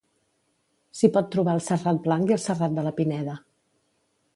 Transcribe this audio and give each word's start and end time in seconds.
S'hi 1.01 1.11
pot 1.17 1.29
trobar 1.37 1.55
el 1.59 1.63
Serrat 1.67 2.03
Blanc 2.09 2.33
i 2.33 2.37
el 2.39 2.43
Serrat 2.49 2.77
de 2.81 2.87
la 2.91 2.99
Pineda. 3.03 3.39